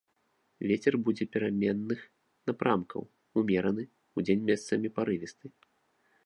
Вецер 0.69 0.93
будзе 1.09 1.25
пераменных 1.35 1.99
напрамкаў, 2.51 3.01
умераны, 3.43 3.83
удзень 4.21 4.43
месцамі 4.53 4.87
парывісты. 4.99 5.45